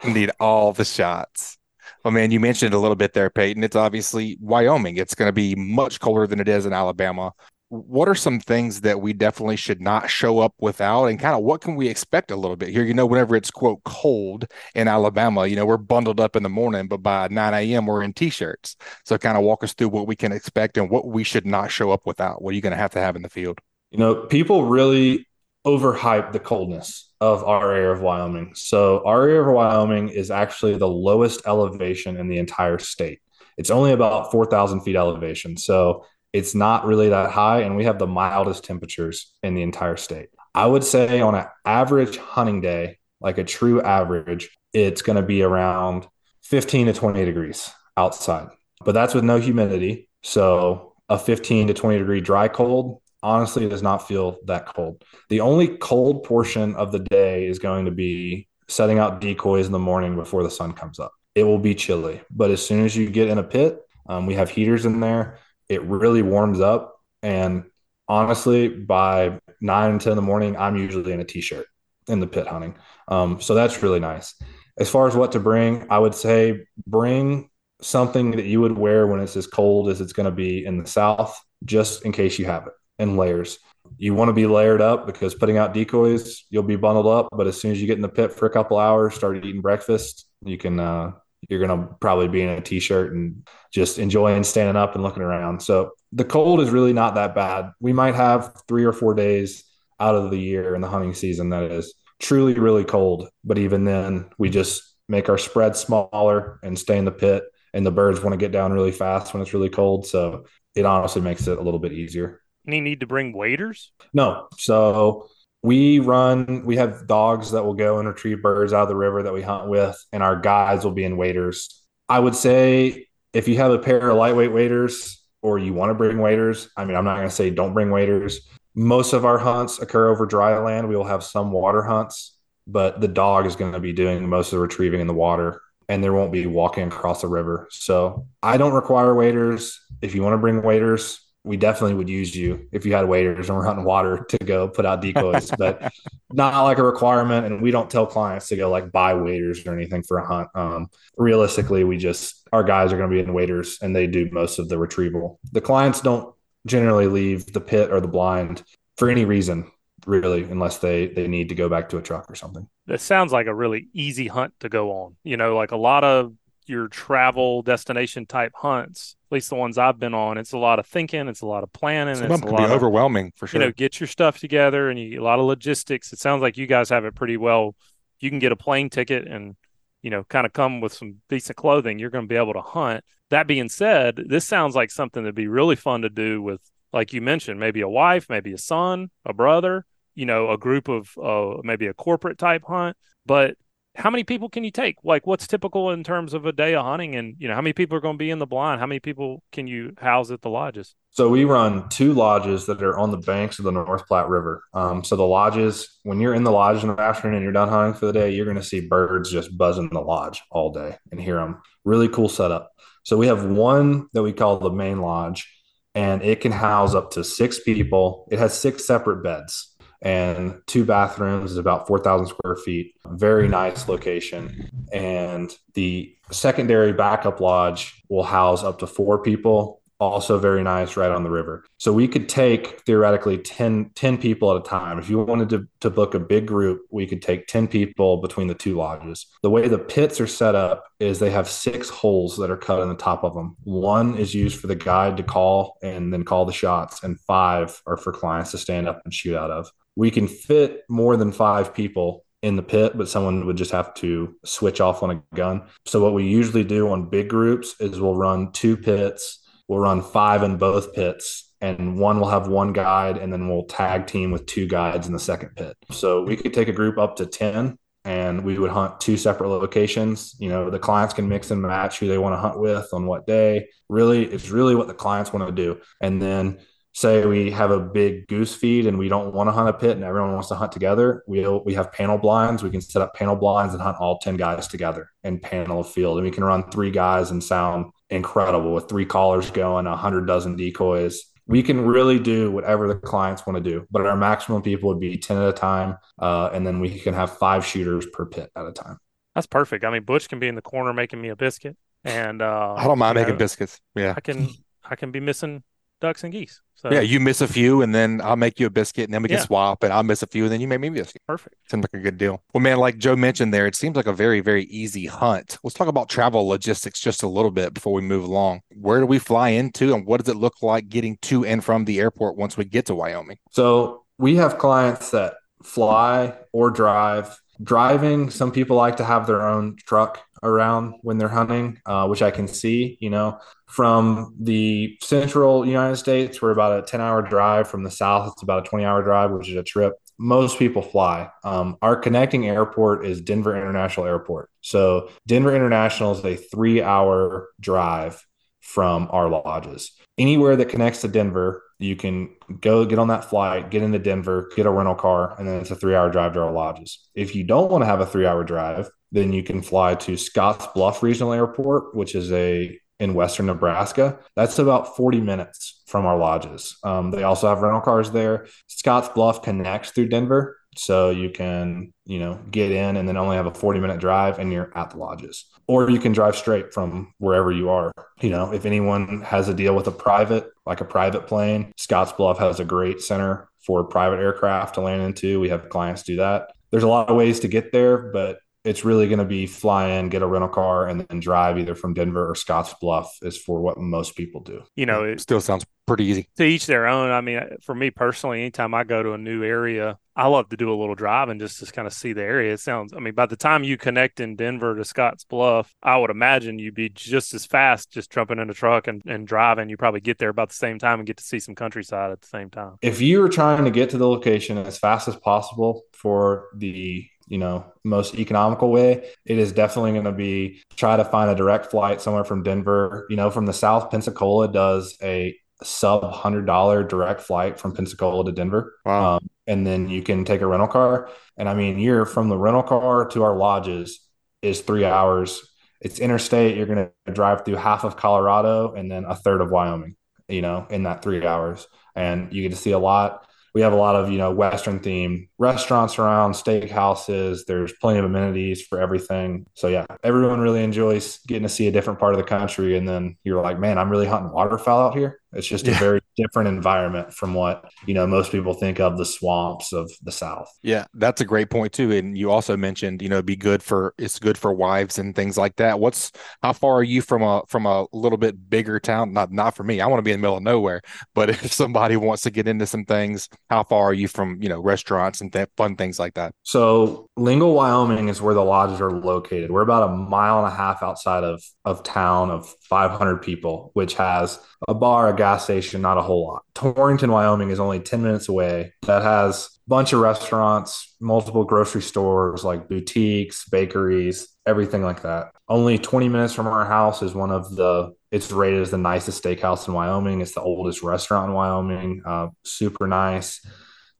[0.06, 1.58] need all the shots.
[2.04, 3.64] Well, man, you mentioned a little bit there, Peyton.
[3.64, 4.98] It's obviously Wyoming.
[4.98, 7.34] It's going to be much colder than it is in Alabama.
[7.70, 11.44] What are some things that we definitely should not show up without, and kind of
[11.44, 12.84] what can we expect a little bit here?
[12.84, 16.50] You know, whenever it's quote cold in Alabama, you know, we're bundled up in the
[16.50, 18.76] morning, but by 9 a.m., we're in t shirts.
[19.04, 21.72] So, kind of walk us through what we can expect and what we should not
[21.72, 22.42] show up without.
[22.42, 23.60] What are you going to have to have in the field?
[23.90, 25.26] You know, people really
[25.66, 28.54] overhype the coldness of our area of Wyoming.
[28.56, 33.20] So our area of Wyoming is actually the lowest elevation in the entire state.
[33.58, 35.58] It's only about 4,000 feet elevation.
[35.58, 37.62] So it's not really that high.
[37.62, 40.30] And we have the mildest temperatures in the entire state.
[40.54, 45.22] I would say on an average hunting day, like a true average, it's going to
[45.22, 46.08] be around
[46.44, 48.50] 15 to 20 degrees outside.
[48.84, 50.10] But that's with no humidity.
[50.22, 55.04] So a 15 to 20 degree dry cold honestly does not feel that cold.
[55.30, 59.72] The only cold portion of the day is going to be setting out decoys in
[59.72, 61.12] the morning before the sun comes up.
[61.34, 64.36] It will be chilly, but as soon as you get in a pit, um, we
[64.36, 65.40] have heaters in there.
[65.68, 66.98] It really warms up.
[67.24, 67.64] And
[68.08, 71.66] honestly, by nine and 10 in the morning, I'm usually in a t shirt
[72.08, 72.76] in the pit hunting.
[73.08, 74.36] Um, so that's really nice.
[74.78, 77.50] As far as what to bring, I would say bring
[77.82, 80.78] something that you would wear when it's as cold as it's going to be in
[80.78, 83.60] the South, just in case you have it in layers.
[83.98, 87.30] You want to be layered up because putting out decoys, you'll be bundled up.
[87.32, 89.62] But as soon as you get in the pit for a couple hours, start eating
[89.62, 91.12] breakfast, you can uh,
[91.50, 95.62] you're gonna probably be in a t-shirt and just enjoying standing up and looking around.
[95.62, 97.72] So the cold is really not that bad.
[97.80, 99.64] We might have three or four days
[100.00, 103.30] out of the year in the hunting season that is truly really cold.
[103.44, 107.44] But even then, we just make our spread smaller and stay in the pit.
[107.74, 110.08] And the birds want to get down really fast when it's really cold.
[110.08, 113.92] So it honestly makes it a little bit easier any need to bring waders?
[114.14, 114.48] No.
[114.58, 115.30] So
[115.64, 119.24] we run, we have dogs that will go and retrieve birds out of the river
[119.24, 121.82] that we hunt with, and our guides will be in waders.
[122.08, 125.96] I would say if you have a pair of lightweight waders or you want to
[125.96, 128.42] bring waders, I mean, I'm not going to say don't bring waders.
[128.76, 130.88] Most of our hunts occur over dry land.
[130.88, 134.48] We will have some water hunts, but the dog is going to be doing most
[134.48, 137.68] of the retrieving in the water and there won't be walking across the river.
[137.72, 139.80] So I don't require waders.
[140.02, 143.50] If you want to bring waders, we definitely would use you if you had waders
[143.50, 145.94] and we're hunting water to go put out decoys, but
[146.34, 147.46] not like a requirement.
[147.46, 150.50] And we don't tell clients to go like buy waders or anything for a hunt.
[150.56, 154.28] Um, realistically, we just our guys are going to be in waders and they do
[154.32, 155.40] most of the retrieval.
[155.52, 156.34] The clients don't
[156.66, 158.64] generally leave the pit or the blind
[158.98, 159.72] for any reason.
[160.08, 162.68] really, unless they they need to go back to a truck or something.
[162.88, 165.16] That sounds like a really easy hunt to go on.
[165.24, 166.34] You know, like a lot of
[166.68, 170.80] your travel destination type hunts, at least the ones I've been on, it's a lot
[170.80, 172.76] of thinking, it's a lot of planning, Some it's of them can be lot of
[172.76, 173.60] overwhelming for sure.
[173.60, 176.14] you know, get your stuff together and you a lot of logistics.
[176.14, 177.76] It sounds like you guys have it pretty well.
[178.20, 179.56] You can get a plane ticket and,
[180.02, 182.00] you know, kind of come with some decent clothing.
[182.00, 183.04] You're going to be able to hunt.
[183.30, 186.62] That being said, this sounds like something that'd be really fun to do with,
[186.94, 190.88] like you mentioned, maybe a wife, maybe a son, a brother, you know, a group
[190.88, 192.96] of uh, maybe a corporate type hunt.
[193.26, 193.56] But
[193.96, 194.98] how many people can you take?
[195.04, 197.16] Like, what's typical in terms of a day of hunting?
[197.16, 198.80] And, you know, how many people are going to be in the blind?
[198.80, 200.96] How many people can you house at the lodges?
[201.12, 204.64] So we run two lodges that are on the banks of the North Platte River.
[204.74, 207.70] Um, so the lodges, when you're in the lodge in the afternoon and you're done
[207.70, 210.98] hunting for the day, you're going to see birds just buzzing the lodge all day
[211.12, 211.62] and hear them.
[211.86, 212.72] Really cool setup.
[213.04, 215.48] So we have one that we call the main lodge,
[215.94, 218.28] and it can house up to six people.
[218.32, 222.94] It has six separate beds and two bathrooms is about 4,000 square feet.
[223.06, 224.70] Very nice location.
[224.92, 229.82] And the secondary backup lodge will house up to four people.
[229.98, 231.64] Also, very nice right on the river.
[231.78, 235.00] So, we could take theoretically 10, 10 people at a time.
[235.00, 238.48] If you wanted to, to book a big group, we could take 10 people between
[238.48, 239.26] the two lodges.
[239.42, 242.82] The way the pits are set up is they have six holes that are cut
[242.82, 243.56] in the top of them.
[243.64, 247.82] One is used for the guide to call and then call the shots, and five
[247.88, 251.32] are for clients to stand up and shoot out of we can fit more than
[251.32, 255.36] five people in the pit, but someone would just have to switch off on a
[255.36, 255.64] gun.
[255.86, 260.02] So what we usually do on big groups is we'll run two pits, we'll run
[260.02, 264.32] five in both pits, and one will have one guide, and then we'll tag team
[264.32, 265.76] with two guides in the second pit.
[265.92, 269.50] So we could take a group up to 10 and we would hunt two separate
[269.50, 270.36] locations.
[270.40, 273.08] You know, the clients can mix and match who they want to hunt with on
[273.08, 273.70] what day.
[273.90, 275.82] Really, it's really what the clients want to do.
[276.00, 276.60] And then
[276.96, 279.98] say we have a big goose feed and we don't want to hunt a pit
[279.98, 282.64] and everyone wants to hunt together, we'll we have panel blinds.
[282.64, 285.84] We can set up panel blinds and hunt all 10 guys together and panel a
[285.84, 286.18] field.
[286.18, 290.26] And we can run three guys and sound incredible with three callers going, a hundred
[290.26, 291.26] dozen decoys.
[291.48, 295.02] We can really do whatever the clients want to do, but our maximum people would
[295.02, 295.98] be 10 at a time.
[296.18, 298.98] Uh, and then we can have five shooters per pit at a time.
[299.36, 299.84] That's perfect.
[299.84, 302.86] I mean, Butch can be in the corner making me a biscuit, and uh, I
[302.86, 303.82] don't mind making know, biscuits.
[303.96, 304.14] Yeah.
[304.16, 304.48] I can
[304.84, 305.62] I can be missing
[306.02, 306.62] ducks and geese.
[306.76, 309.22] So Yeah, you miss a few, and then I'll make you a biscuit, and then
[309.22, 309.44] we can Yeah.
[309.46, 311.22] swap, and I'll miss a few, and then you make me a biscuit.
[311.28, 311.56] perfect.
[311.70, 312.42] Seems like a good deal.
[312.54, 315.58] Well, man, like Joe mentioned there, it seems like a very, very easy hunt.
[315.64, 318.62] Let's talk about travel logistics just a little bit before we move along.
[318.76, 321.86] Where do we fly into, and what does it look like getting to and from
[321.86, 323.38] the airport once we get to Wyoming?
[323.52, 327.40] So we have clients that fly or drive.
[327.64, 332.22] Driving, some people like to have their own truck around when they're hunting, uh, which
[332.22, 332.98] I can see.
[333.00, 337.68] You know, from the central United States, we're about a 10 hour drive.
[337.68, 339.94] From the south, it's about a 20 hour drive, which is a trip.
[340.18, 341.30] Most people fly.
[341.44, 344.50] Um, our connecting airport is Denver International Airport.
[344.62, 348.26] So, Denver International is a three hour drive
[348.62, 349.92] from our lodges.
[350.18, 354.50] Anywhere that connects to Denver, you can go get on that flight, get into Denver,
[354.56, 357.10] get a rental car, and then it's a three hour drive to our lodges.
[357.14, 360.18] If you don't want to have a three hour drive, then you can fly to
[360.18, 364.20] Scotts Bluff Regional Airport, which is a in western Nebraska.
[364.36, 366.78] That's about 40 minutes from our lodges.
[366.84, 368.48] Um, they also have rental cars there.
[368.68, 370.58] Scotts Bluff connects through Denver.
[370.78, 374.40] So you can, you know, get in and then only have a 40 minute drive
[374.40, 375.46] and you're at the lodges.
[375.68, 377.92] Or you can drive straight from wherever you are.
[378.22, 382.12] You know, if anyone has a deal with a private, like a private plane, Scotts
[382.12, 385.40] Bluff has a great center for private aircraft to land into.
[385.40, 386.52] We have clients do that.
[386.72, 389.90] There's a lot of ways to get there, but it's really going to be fly
[389.90, 393.38] in, get a rental car, and then drive either from Denver or Scotts Bluff is
[393.38, 394.64] for what most people do.
[394.76, 396.28] You know, it, Still sounds pretty easy.
[396.38, 397.12] to each their own.
[397.12, 400.58] I mean, for me personally, anytime I go to a new area, I love to
[400.58, 402.54] do a little driving just to kind of see the area.
[402.54, 405.98] It sounds, I mean, by the time you connect in Denver to Scotts Bluff, I
[405.98, 409.70] would imagine you'd be just as fast just jumping in a truck and, and driving.
[409.70, 412.22] You probably get there about the same time and get to see some countryside at
[412.22, 412.78] the same time.
[412.82, 417.08] If you are trying to get to the location as fast as possible for the
[417.28, 421.36] you know most economical way it is definitely going to be try to find a
[421.36, 423.06] direct flight somewhere from denver.
[423.10, 428.26] You know from the south pensacola does a sub hundred dollar direct flight from pensacola
[428.26, 428.76] to denver.
[428.86, 429.18] Wow.
[429.18, 431.10] um, and then you can take a rental car.
[431.38, 434.00] And i mean you're from the rental car to our lodges
[434.42, 435.42] is three hours.
[435.82, 436.58] It's interstate.
[436.58, 439.96] You're going to drive through half of colorado and then a third of wyoming
[440.28, 441.68] you know in that three hours.
[441.96, 443.26] And you get to see a lot
[443.56, 448.06] we have a lot of you know western themed restaurants around steakhouses there's plenty of
[448.06, 449.48] amenities for everything.
[449.56, 452.88] So yeah everyone really enjoys getting to see a different part of the country and
[452.88, 455.20] then you're like man i'm really hunting waterfowl out here.
[455.34, 459.06] It's just a very different environment from what you know most people think of the
[459.06, 460.50] swamps of the South.
[460.64, 461.92] Yeah, that's a great point too.
[461.92, 465.38] And you also mentioned, you know, be good for it's good for wives and things
[465.38, 465.80] like that.
[465.80, 466.12] What's
[466.42, 469.14] how far are you from a from a little bit bigger town?
[469.14, 469.82] Not not for me.
[469.82, 470.82] I want to be in the middle of nowhere.
[471.14, 474.50] But if somebody wants to get into some things, how far are you from you
[474.50, 476.34] know restaurants and th- fun things like that?
[476.44, 479.52] So Lingle, Wyoming is where the lodges are located.
[479.52, 483.96] We're about a mile and a half outside of of town of 500 people, which
[483.96, 486.44] has a bar, a gas station, not a whole lot.
[486.54, 488.74] Torrington, Wyoming is only 10 minutes away.
[488.84, 495.32] That has a bunch of restaurants, multiple grocery stores like boutiques, bakeries, everything like that.
[495.50, 499.22] Only 20 minutes from our house is one of the it's rated as the nicest
[499.22, 500.22] steakhouse in Wyoming.
[500.22, 502.02] It's the oldest restaurant in Wyoming.
[502.06, 503.46] Uh, super nice.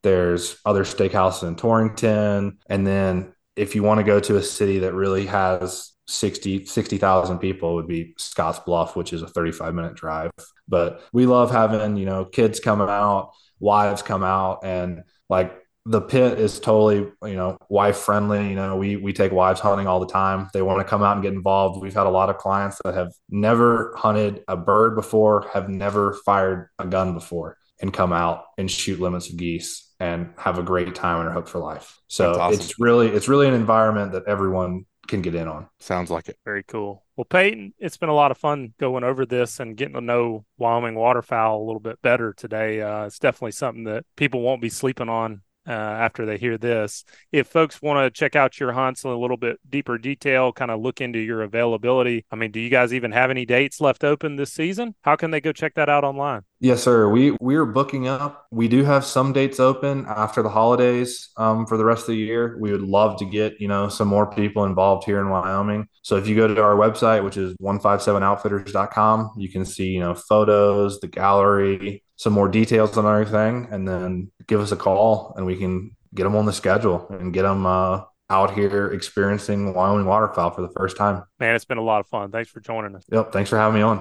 [0.04, 2.60] There's other steakhouses in Torrington.
[2.70, 7.40] And then if you want to go to a city that really has 60 60,000
[7.40, 10.32] people would be Scotts Bluff, which is a 35 minute drive.
[10.68, 16.02] But we love having, you know, kids come out, wives come out and like the
[16.02, 18.50] pit is totally, you know, wife friendly.
[18.50, 20.50] You know, we we take wives hunting all the time.
[20.52, 21.82] They want to come out and get involved.
[21.82, 26.14] We've had a lot of clients that have never hunted a bird before, have never
[26.26, 30.64] fired a gun before, and come out and shoot limits of geese and have a
[30.64, 32.00] great time and are hooked for life.
[32.08, 32.60] So awesome.
[32.60, 35.68] it's really it's really an environment that everyone can get in on.
[35.80, 36.38] Sounds like it.
[36.46, 37.04] Very cool.
[37.16, 40.46] Well, Peyton, it's been a lot of fun going over this and getting to know
[40.58, 42.82] Wyoming waterfowl a little bit better today.
[42.82, 47.04] Uh, it's definitely something that people won't be sleeping on uh, after they hear this.
[47.32, 50.72] If folks want to check out your hunts in a little bit deeper detail, kind
[50.72, 54.04] of look into your availability, I mean, do you guys even have any dates left
[54.04, 54.96] open this season?
[55.02, 56.42] How can they go check that out online?
[56.62, 57.10] Yes, sir.
[57.10, 58.48] We we are booking up.
[58.50, 62.16] We do have some dates open after the holidays um, for the rest of the
[62.16, 62.58] year.
[62.60, 65.88] We would love to get you know some more people involved here in Wyoming.
[66.02, 70.16] So if you go to our website, which is 157outfitters.com, you can see you know
[70.16, 75.46] photos, the gallery, some more details on everything, and then give us a call and
[75.46, 80.06] we can get them on the schedule and get them uh, out here experiencing Wyoming
[80.06, 81.24] waterfowl for the first time.
[81.40, 82.32] Man, it's been a lot of fun.
[82.32, 83.04] Thanks for joining us.
[83.12, 83.32] Yep.
[83.32, 84.00] Thanks for having me on.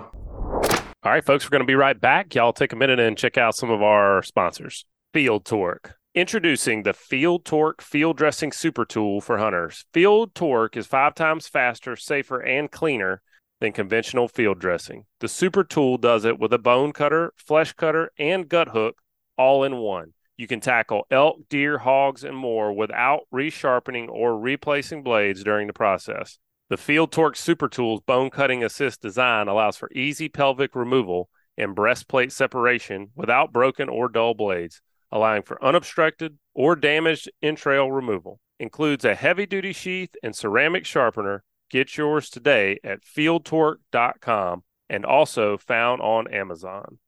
[1.04, 2.34] All right, folks, we're going to be right back.
[2.34, 4.86] Y'all take a minute and check out some of our sponsors.
[5.12, 5.94] Field Torque.
[6.14, 9.84] Introducing the Field Torque field dressing super tool for hunters.
[9.92, 13.20] Field Torque is five times faster, safer, and cleaner
[13.60, 15.04] than conventional field dressing.
[15.20, 18.96] The super tool does it with a bone cutter, flesh cutter, and gut hook
[19.36, 20.12] all in one.
[20.36, 25.72] You can tackle elk, deer, hogs, and more without resharpening or replacing blades during the
[25.72, 26.38] process.
[26.70, 31.74] The Field Torque Super Tools bone cutting assist design allows for easy pelvic removal and
[31.74, 34.80] breastplate separation without broken or dull blades,
[35.12, 38.40] allowing for unobstructed or damaged entrail removal.
[38.58, 45.56] Includes a heavy duty sheath and ceramic sharpener Get yours today at fieldtorque.com and also
[45.56, 46.98] found on Amazon.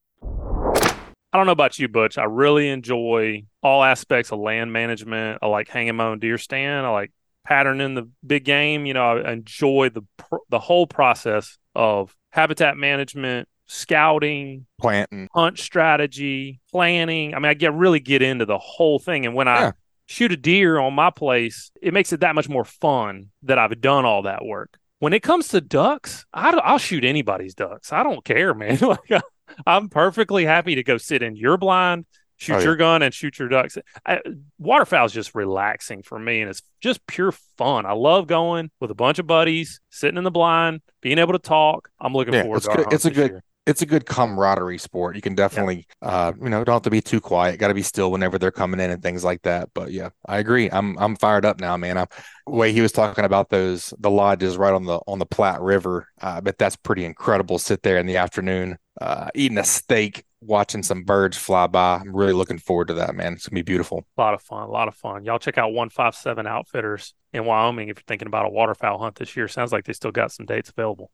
[1.36, 2.16] I don't know about you, Butch.
[2.16, 5.40] I really enjoy all aspects of land management.
[5.42, 6.86] I like hanging my own deer stand.
[6.86, 7.12] I like
[7.44, 8.86] patterning the big game.
[8.86, 10.00] You know, I enjoy the
[10.48, 17.34] the whole process of habitat management, scouting, planting, hunt strategy, planning.
[17.34, 19.26] I mean, I get really get into the whole thing.
[19.26, 19.74] And when I
[20.06, 23.78] shoot a deer on my place, it makes it that much more fun that I've
[23.82, 24.78] done all that work.
[25.00, 27.92] When it comes to ducks, I, will shoot anybody's ducks.
[27.92, 28.78] I don't care, man.
[28.80, 29.22] like
[29.66, 32.64] I'm perfectly happy to go sit in your blind, shoot oh, yeah.
[32.64, 33.78] your gun, and shoot your ducks.
[34.04, 34.20] I,
[34.58, 37.86] waterfowl is just relaxing for me, and it's just pure fun.
[37.86, 41.38] I love going with a bunch of buddies, sitting in the blind, being able to
[41.38, 41.90] talk.
[42.00, 42.92] I'm looking yeah, forward it's to good.
[42.92, 43.30] It's a good.
[43.30, 45.16] Year it's a good camaraderie sport.
[45.16, 46.08] You can definitely, yeah.
[46.08, 47.58] uh, you know, don't have to be too quiet.
[47.58, 49.70] Got to be still whenever they're coming in and things like that.
[49.74, 50.70] But yeah, I agree.
[50.70, 51.98] I'm I'm fired up now, man.
[51.98, 52.06] I'm,
[52.46, 56.08] way he was talking about those the lodges right on the on the Platte River.
[56.20, 57.58] Uh, but that's pretty incredible.
[57.58, 61.96] Sit there in the afternoon, uh, eating a steak, watching some birds fly by.
[61.96, 63.34] I'm really looking forward to that, man.
[63.34, 64.06] It's gonna be beautiful.
[64.16, 64.62] A lot of fun.
[64.62, 65.24] A lot of fun.
[65.24, 68.98] Y'all check out one five seven Outfitters in Wyoming if you're thinking about a waterfowl
[68.98, 69.48] hunt this year.
[69.48, 71.10] Sounds like they still got some dates available.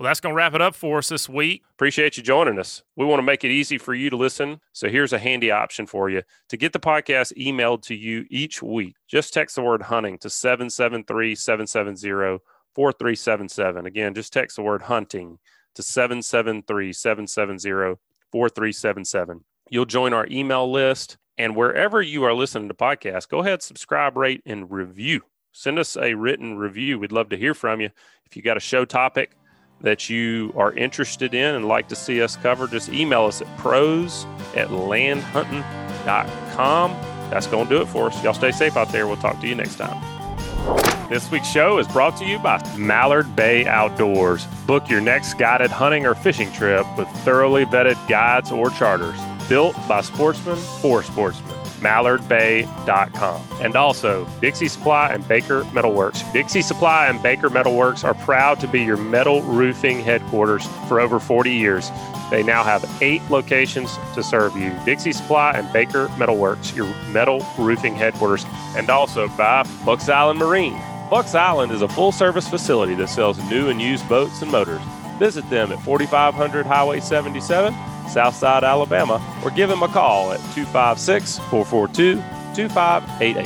[0.00, 1.62] Well, that's going to wrap it up for us this week.
[1.74, 2.82] Appreciate you joining us.
[2.96, 4.58] We want to make it easy for you to listen.
[4.72, 8.62] So here's a handy option for you to get the podcast emailed to you each
[8.62, 8.94] week.
[9.06, 12.38] Just text the word hunting to 773 770
[12.74, 13.84] 4377.
[13.84, 15.38] Again, just text the word hunting
[15.74, 17.98] to 773 770
[18.32, 19.44] 4377.
[19.70, 21.16] You'll join our email list.
[21.38, 25.22] And wherever you are listening to podcasts, go ahead, subscribe, rate, and review.
[25.52, 26.98] Send us a written review.
[26.98, 27.90] We'd love to hear from you.
[28.26, 29.36] If you got a show topic,
[29.80, 33.58] that you are interested in and like to see us cover, just email us at
[33.58, 36.92] pros at landhunting.com.
[37.30, 38.22] That's going to do it for us.
[38.22, 39.06] Y'all stay safe out there.
[39.06, 40.99] We'll talk to you next time.
[41.10, 44.46] This week's show is brought to you by Mallard Bay Outdoors.
[44.64, 49.18] Book your next guided hunting or fishing trip with thoroughly vetted guides or charters.
[49.48, 51.50] Built by sportsmen for sportsmen.
[51.80, 53.42] MallardBay.com.
[53.60, 56.32] And also Dixie Supply and Baker Metalworks.
[56.32, 61.18] Dixie Supply and Baker Metalworks are proud to be your metal roofing headquarters for over
[61.18, 61.90] 40 years.
[62.30, 64.72] They now have eight locations to serve you.
[64.84, 68.46] Dixie Supply and Baker Metalworks, your metal roofing headquarters,
[68.76, 70.80] and also by Bucks Island Marine.
[71.10, 74.80] Bucks Island is a full service facility that sells new and used boats and motors.
[75.18, 77.74] Visit them at 4500 Highway 77,
[78.08, 82.14] Southside, Alabama, or give them a call at 256 442
[82.54, 83.44] 2588.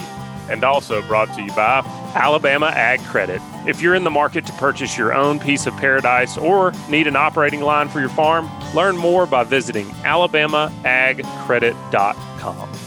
[0.51, 1.79] And also brought to you by
[2.15, 3.41] Alabama Ag Credit.
[3.67, 7.17] If you're in the market to purchase your own piece of paradise or need an
[7.17, 12.84] operating line for your farm, learn more by visiting alabamaagcredit.com.